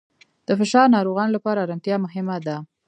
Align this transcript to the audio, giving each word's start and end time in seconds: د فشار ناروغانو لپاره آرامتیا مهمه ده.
د 0.47 0.49
فشار 0.59 0.87
ناروغانو 0.95 1.35
لپاره 1.37 1.63
آرامتیا 1.65 1.95
مهمه 2.05 2.37
ده. 2.45 2.55